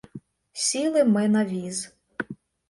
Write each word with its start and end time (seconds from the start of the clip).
Сіли 0.53 1.03
ми 1.03 1.27
на 1.27 1.45
віз. 1.45 1.93